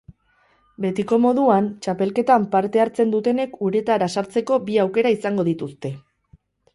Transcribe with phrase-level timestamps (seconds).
[0.85, 5.93] Betiko moduan, txapelketan parte hartzen dutenek uretara sartzeko bi aukera izango dituzte.